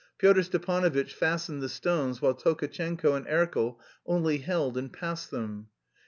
Pyotr 0.17 0.41
Stepanovitch 0.41 1.13
fastened 1.13 1.61
the 1.61 1.69
stones 1.69 2.23
while 2.23 2.33
Tolkatchenko 2.33 3.13
and 3.15 3.27
Erkel 3.27 3.77
only 4.03 4.39
held 4.39 4.75
and 4.75 4.91
passed 4.91 5.29
them. 5.29 5.67